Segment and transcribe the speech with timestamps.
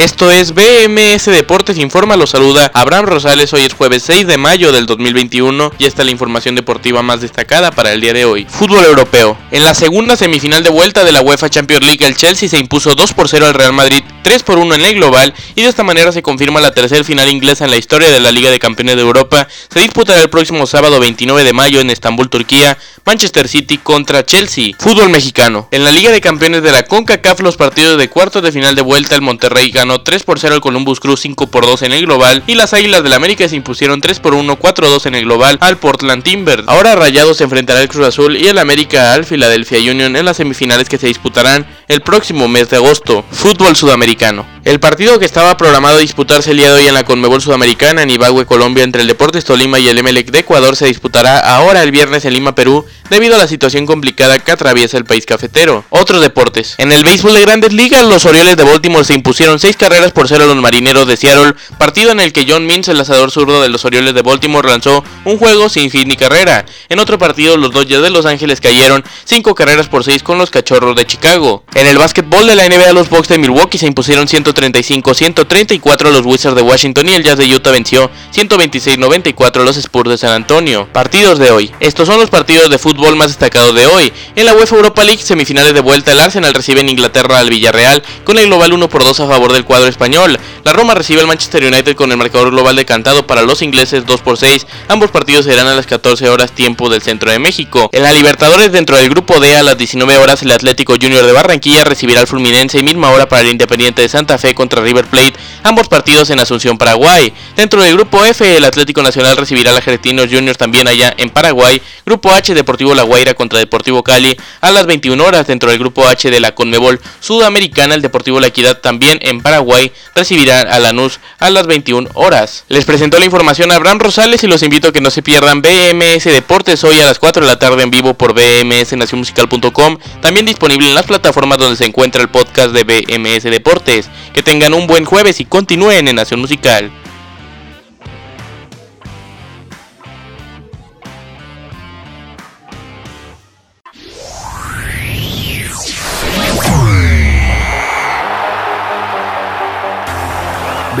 [0.00, 4.72] Esto es BMS Deportes Informa, lo saluda Abraham Rosales, hoy es jueves 6 de mayo
[4.72, 8.46] del 2021 y esta es la información deportiva más destacada para el día de hoy.
[8.48, 9.36] Fútbol europeo.
[9.50, 12.94] En la segunda semifinal de vuelta de la UEFA Champions League, el Chelsea se impuso
[12.94, 15.82] 2 por 0 al Real Madrid 3 por 1 en el global y de esta
[15.82, 18.96] manera se confirma la tercera final inglesa en la historia de la Liga de Campeones
[18.96, 19.48] de Europa.
[19.68, 24.72] Se disputará el próximo sábado 29 de mayo en Estambul, Turquía, Manchester City contra Chelsea.
[24.78, 25.68] Fútbol mexicano.
[25.72, 28.82] En la Liga de Campeones de la CONCACAF los partidos de cuartos de final de
[28.82, 32.06] vuelta el Monterrey ganó 3 por 0 al Columbus Cruz 5 por 2 en el
[32.06, 35.58] global y las Águilas del América se impusieron 3 por 1 4-2 en el global
[35.60, 36.64] al Portland Timbers.
[36.66, 40.36] Ahora Rayados se enfrentará al Cruz Azul y el América al Philadelphia Union en las
[40.36, 43.24] semifinales que se disputarán el próximo mes de agosto.
[43.30, 44.46] Fútbol sudamericano.
[44.62, 48.02] El partido que estaba programado a disputarse el día de hoy en la Conmebol Sudamericana
[48.02, 51.82] en Ibagüe, Colombia, entre el Deportes Tolima y el Emelec de Ecuador se disputará ahora
[51.82, 55.84] el viernes en Lima, Perú, debido a la situación complicada que atraviesa el país cafetero.
[55.88, 56.74] Otros deportes.
[56.76, 60.28] En el béisbol de Grandes Ligas, los Orioles de Baltimore se impusieron 6 carreras por
[60.28, 63.62] 0 a los Marineros de Seattle, partido en el que John Means, el lanzador zurdo
[63.62, 66.66] de los Orioles de Baltimore, lanzó un juego sin fin ni carrera.
[66.90, 70.50] En otro partido, los Dodgers de Los Ángeles cayeron 5 carreras por 6 con los
[70.50, 71.64] Cachorros de Chicago.
[71.74, 76.26] En el básquetbol de la NBA, los Bucks de Milwaukee se impusieron 135-134 a los
[76.26, 80.32] Wizards de Washington y el Jazz de Utah venció 126-94 a los Spurs de San
[80.32, 80.88] Antonio.
[80.92, 81.70] Partidos de hoy.
[81.80, 84.12] Estos son los partidos de fútbol más destacados de hoy.
[84.36, 88.02] En la UEFA Europa League, semifinales de vuelta, el Arsenal recibe en Inglaterra al Villarreal
[88.24, 90.38] con el global 1 por 2 a favor del cuadro español.
[90.64, 94.20] La Roma recibe al Manchester United con el marcador global decantado para los ingleses 2
[94.20, 94.66] por 6.
[94.88, 97.88] Ambos partidos serán a las 14 horas tiempo del centro de México.
[97.92, 101.32] En la Libertadores dentro del grupo D a las 19 horas el Atlético Junior de
[101.32, 105.34] Barranquilla recibirá al Fluminense y misma hora para el Independiente de Santa Contra River Plate,
[105.62, 107.32] ambos partidos en Asunción, Paraguay.
[107.56, 111.80] Dentro del grupo F el Atlético Nacional recibirá al Argentinos Juniors también allá en Paraguay.
[112.06, 115.46] Grupo H Deportivo La Guaira contra Deportivo Cali a las 21 horas.
[115.46, 119.92] Dentro del grupo H de la Conmebol Sudamericana el Deportivo La Equidad también en Paraguay
[120.14, 122.64] recibirá a Lanús a las 21 horas.
[122.68, 125.62] Les presentó la información a Abraham Rosales y los invito a que no se pierdan
[125.62, 130.88] BMS Deportes hoy a las 4 de la tarde en vivo por bmsnacionmusical.com, también disponible
[130.88, 134.08] en las plataformas donde se encuentra el podcast de BMS Deportes.
[134.34, 136.90] Que tengan un buen jueves y continúen en Nación Musical.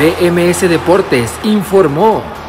[0.00, 2.39] BMS Deportes informó.